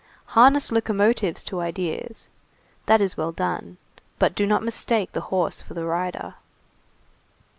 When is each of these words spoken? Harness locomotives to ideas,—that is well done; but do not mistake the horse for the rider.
Harness 0.33 0.71
locomotives 0.71 1.43
to 1.43 1.59
ideas,—that 1.59 3.01
is 3.01 3.17
well 3.17 3.31
done; 3.31 3.77
but 4.17 4.33
do 4.33 4.47
not 4.47 4.63
mistake 4.63 5.11
the 5.11 5.21
horse 5.29 5.61
for 5.61 5.75
the 5.75 5.85
rider. 5.85 6.33